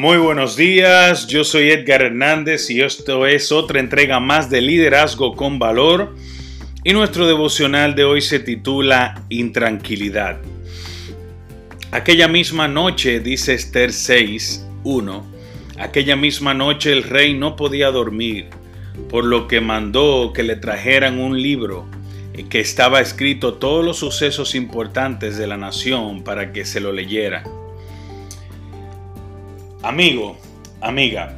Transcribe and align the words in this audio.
Muy 0.00 0.16
buenos 0.18 0.54
días, 0.54 1.26
yo 1.26 1.42
soy 1.42 1.72
Edgar 1.72 2.02
Hernández 2.02 2.70
y 2.70 2.82
esto 2.82 3.26
es 3.26 3.50
otra 3.50 3.80
entrega 3.80 4.20
más 4.20 4.48
de 4.48 4.60
Liderazgo 4.60 5.34
con 5.34 5.58
Valor 5.58 6.14
y 6.84 6.92
nuestro 6.92 7.26
devocional 7.26 7.96
de 7.96 8.04
hoy 8.04 8.20
se 8.20 8.38
titula 8.38 9.24
Intranquilidad. 9.28 10.38
Aquella 11.90 12.28
misma 12.28 12.68
noche, 12.68 13.18
dice 13.18 13.54
Esther 13.54 13.92
6, 13.92 14.68
1, 14.84 15.26
aquella 15.80 16.14
misma 16.14 16.54
noche 16.54 16.92
el 16.92 17.02
rey 17.02 17.34
no 17.34 17.56
podía 17.56 17.90
dormir, 17.90 18.50
por 19.10 19.24
lo 19.24 19.48
que 19.48 19.60
mandó 19.60 20.32
que 20.32 20.44
le 20.44 20.54
trajeran 20.54 21.18
un 21.18 21.42
libro 21.42 21.88
que 22.48 22.60
estaba 22.60 23.00
escrito 23.00 23.54
todos 23.54 23.84
los 23.84 23.96
sucesos 23.96 24.54
importantes 24.54 25.36
de 25.38 25.48
la 25.48 25.56
nación 25.56 26.22
para 26.22 26.52
que 26.52 26.64
se 26.64 26.78
lo 26.78 26.92
leyera. 26.92 27.42
Amigo, 29.88 30.36
amiga, 30.82 31.34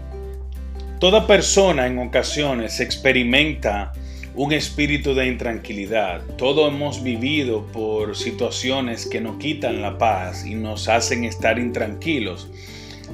toda 0.99 1.29
persona 1.29 1.87
en 1.87 2.01
ocasiones 2.01 2.81
experimenta 2.81 3.93
un 4.35 4.53
espíritu 4.53 5.15
de 5.15 5.29
intranquilidad. 5.29 6.23
Todos 6.37 6.69
hemos 6.73 7.01
vivido 7.05 7.65
por 7.67 8.17
situaciones 8.17 9.07
que 9.07 9.21
nos 9.21 9.37
quitan 9.37 9.81
la 9.81 9.99
paz 9.99 10.45
y 10.45 10.57
nos 10.57 10.89
hacen 10.89 11.23
estar 11.23 11.61
intranquilos. 11.61 12.49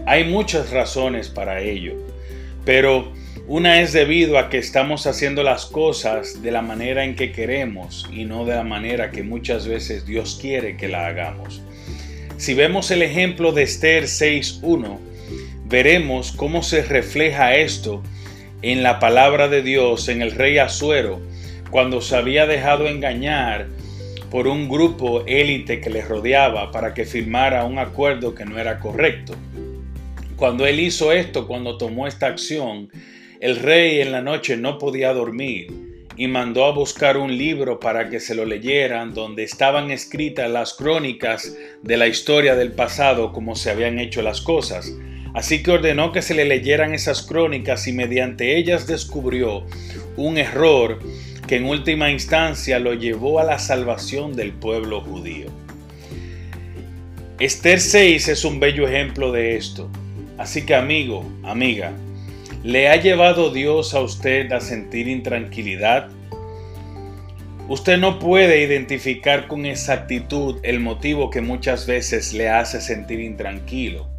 Hay 0.06 0.24
muchas 0.24 0.70
razones 0.70 1.28
para 1.28 1.60
ello, 1.60 1.96
pero 2.64 3.12
una 3.46 3.82
es 3.82 3.92
debido 3.92 4.38
a 4.38 4.48
que 4.48 4.56
estamos 4.56 5.06
haciendo 5.06 5.42
las 5.42 5.66
cosas 5.66 6.40
de 6.40 6.50
la 6.50 6.62
manera 6.62 7.04
en 7.04 7.14
que 7.14 7.32
queremos 7.32 8.08
y 8.10 8.24
no 8.24 8.46
de 8.46 8.54
la 8.54 8.64
manera 8.64 9.10
que 9.10 9.22
muchas 9.22 9.68
veces 9.68 10.06
Dios 10.06 10.38
quiere 10.40 10.78
que 10.78 10.88
la 10.88 11.06
hagamos. 11.06 11.60
Si 12.38 12.54
vemos 12.54 12.90
el 12.90 13.02
ejemplo 13.02 13.52
de 13.52 13.64
Esther 13.64 14.04
6.1, 14.04 14.98
veremos 15.68 16.30
cómo 16.30 16.62
se 16.62 16.82
refleja 16.82 17.56
esto 17.56 18.02
en 18.62 18.82
la 18.82 19.00
palabra 19.00 19.48
de 19.48 19.62
Dios 19.62 20.08
en 20.08 20.22
el 20.22 20.30
rey 20.30 20.58
Asuero, 20.58 21.20
cuando 21.70 22.00
se 22.00 22.16
había 22.16 22.46
dejado 22.46 22.86
engañar 22.86 23.66
por 24.30 24.46
un 24.46 24.68
grupo 24.68 25.24
élite 25.26 25.80
que 25.80 25.90
le 25.90 26.02
rodeaba 26.02 26.70
para 26.70 26.94
que 26.94 27.04
firmara 27.04 27.64
un 27.64 27.78
acuerdo 27.78 28.34
que 28.34 28.44
no 28.44 28.58
era 28.58 28.78
correcto. 28.78 29.34
Cuando 30.36 30.66
él 30.66 30.78
hizo 30.78 31.12
esto, 31.12 31.48
cuando 31.48 31.78
tomó 31.78 32.06
esta 32.06 32.26
acción, 32.26 32.88
el 33.40 33.56
rey 33.56 34.00
en 34.00 34.12
la 34.12 34.22
noche 34.22 34.56
no 34.56 34.78
podía 34.78 35.12
dormir 35.12 36.06
y 36.16 36.28
mandó 36.28 36.64
a 36.64 36.72
buscar 36.72 37.16
un 37.16 37.36
libro 37.36 37.80
para 37.80 38.08
que 38.08 38.20
se 38.20 38.34
lo 38.34 38.44
leyeran 38.44 39.14
donde 39.14 39.42
estaban 39.42 39.90
escritas 39.90 40.50
las 40.50 40.74
crónicas 40.74 41.56
de 41.82 41.96
la 41.96 42.06
historia 42.06 42.54
del 42.54 42.72
pasado 42.72 43.32
como 43.32 43.56
se 43.56 43.70
habían 43.70 43.98
hecho 43.98 44.22
las 44.22 44.40
cosas. 44.40 44.92
Así 45.36 45.62
que 45.62 45.70
ordenó 45.70 46.12
que 46.12 46.22
se 46.22 46.32
le 46.32 46.46
leyeran 46.46 46.94
esas 46.94 47.20
crónicas 47.20 47.86
y 47.86 47.92
mediante 47.92 48.56
ellas 48.56 48.86
descubrió 48.86 49.66
un 50.16 50.38
error 50.38 50.98
que 51.46 51.56
en 51.56 51.66
última 51.66 52.10
instancia 52.10 52.78
lo 52.78 52.94
llevó 52.94 53.38
a 53.38 53.44
la 53.44 53.58
salvación 53.58 54.34
del 54.34 54.52
pueblo 54.52 55.02
judío. 55.02 55.48
Esther 57.38 57.80
6 57.80 58.28
es 58.28 58.46
un 58.46 58.60
bello 58.60 58.88
ejemplo 58.88 59.30
de 59.30 59.58
esto. 59.58 59.90
Así 60.38 60.64
que 60.64 60.74
amigo, 60.74 61.30
amiga, 61.42 61.92
¿le 62.64 62.88
ha 62.88 62.96
llevado 62.96 63.52
Dios 63.52 63.92
a 63.92 64.00
usted 64.00 64.50
a 64.52 64.60
sentir 64.60 65.06
intranquilidad? 65.06 66.08
Usted 67.68 67.98
no 67.98 68.18
puede 68.18 68.62
identificar 68.62 69.48
con 69.48 69.66
exactitud 69.66 70.60
el 70.62 70.80
motivo 70.80 71.28
que 71.28 71.42
muchas 71.42 71.86
veces 71.86 72.32
le 72.32 72.48
hace 72.48 72.80
sentir 72.80 73.20
intranquilo. 73.20 74.15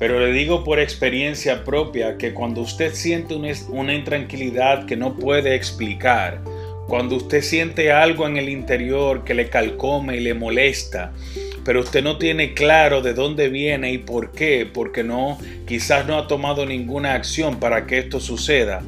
Pero 0.00 0.18
le 0.18 0.32
digo 0.32 0.64
por 0.64 0.80
experiencia 0.80 1.62
propia 1.62 2.16
que 2.16 2.32
cuando 2.32 2.62
usted 2.62 2.94
siente 2.94 3.34
una 3.34 3.94
intranquilidad 3.94 4.86
que 4.86 4.96
no 4.96 5.14
puede 5.14 5.54
explicar, 5.54 6.40
cuando 6.88 7.16
usted 7.16 7.42
siente 7.42 7.92
algo 7.92 8.26
en 8.26 8.38
el 8.38 8.48
interior 8.48 9.24
que 9.24 9.34
le 9.34 9.50
calcome 9.50 10.16
y 10.16 10.20
le 10.20 10.32
molesta, 10.32 11.12
pero 11.66 11.80
usted 11.80 12.02
no 12.02 12.16
tiene 12.16 12.54
claro 12.54 13.02
de 13.02 13.12
dónde 13.12 13.50
viene 13.50 13.92
y 13.92 13.98
por 13.98 14.32
qué, 14.32 14.66
porque 14.72 15.04
no, 15.04 15.38
quizás 15.66 16.06
no 16.06 16.16
ha 16.16 16.26
tomado 16.26 16.64
ninguna 16.64 17.12
acción 17.12 17.60
para 17.60 17.86
que 17.86 17.98
esto 17.98 18.20
suceda, 18.20 18.82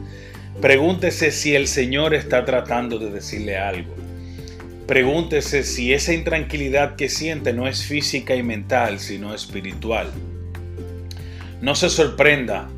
pregúntese 0.63 1.31
si 1.31 1.55
el 1.55 1.69
Señor 1.69 2.15
está 2.15 2.47
tratando 2.47 2.99
de 2.99 3.11
decirle 3.11 3.59
algo. 3.59 3.95
Pregúntese 4.87 5.63
si 5.63 5.93
esa 5.93 6.15
intranquilidad 6.15 6.97
que 6.97 7.11
siente 7.11 7.53
no 7.53 7.69
es 7.69 7.85
física 7.85 8.35
y 8.35 8.43
mental, 8.43 8.99
sino 8.99 9.35
espiritual. 9.35 10.11
No 11.63 11.77
se 11.77 11.91
sorprenda, 11.91 12.69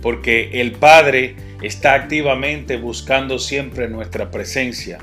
porque 0.00 0.62
el 0.62 0.72
Padre 0.72 1.36
está 1.60 1.92
activamente 1.92 2.78
buscando 2.78 3.38
siempre 3.38 3.86
nuestra 3.86 4.30
presencia. 4.30 4.98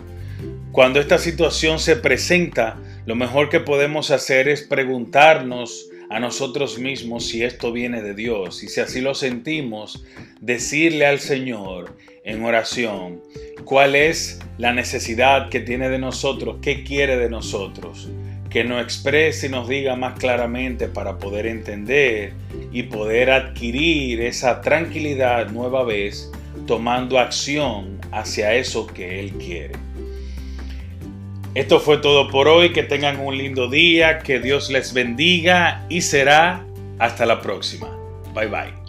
Cuando 0.72 1.00
esta 1.00 1.20
situación 1.20 1.78
se 1.78 1.98
presenta, 1.98 2.80
lo 3.06 3.16
mejor 3.16 3.50
que 3.50 3.60
podemos 3.60 4.10
hacer 4.10 4.48
es 4.48 4.64
preguntarnos 4.64 5.88
a 6.10 6.20
nosotros 6.20 6.80
mismos 6.80 7.28
si 7.28 7.44
esto 7.44 7.72
viene 7.72 8.02
de 8.02 8.16
Dios 8.16 8.64
y 8.64 8.70
si 8.70 8.82
así 8.82 9.02
lo 9.02 9.14
sentimos, 9.14 10.04
decirle 10.42 11.06
al 11.06 11.20
Señor 11.20 11.96
en 12.24 12.44
oración 12.44 13.22
cuál 13.66 13.96
es 13.96 14.40
la 14.58 14.74
necesidad 14.74 15.50
que 15.50 15.60
tiene 15.60 15.90
de 15.90 16.00
nosotros, 16.00 16.58
qué 16.64 16.84
quiere 16.84 17.18
de 17.18 17.30
nosotros 17.30 18.10
que 18.50 18.64
nos 18.64 18.82
exprese 18.82 19.48
y 19.48 19.50
nos 19.50 19.68
diga 19.68 19.96
más 19.96 20.18
claramente 20.20 20.88
para 20.88 21.18
poder 21.18 21.46
entender 21.46 22.34
y 22.72 22.84
poder 22.84 23.30
adquirir 23.30 24.22
esa 24.22 24.62
tranquilidad 24.62 25.50
nueva 25.50 25.84
vez 25.84 26.32
tomando 26.66 27.20
acción 27.20 28.00
hacia 28.12 28.54
eso 28.56 28.88
que 28.88 29.20
Él 29.20 29.32
quiere. 29.34 29.74
Esto 31.54 31.80
fue 31.80 31.98
todo 31.98 32.30
por 32.30 32.48
hoy, 32.48 32.72
que 32.72 32.84
tengan 32.84 33.20
un 33.20 33.36
lindo 33.36 33.68
día, 33.68 34.20
que 34.20 34.40
Dios 34.40 34.70
les 34.70 34.94
bendiga 34.94 35.86
y 35.90 36.02
será 36.02 36.64
hasta 37.00 37.26
la 37.26 37.42
próxima. 37.42 37.90
Bye 38.34 38.48
bye. 38.48 38.87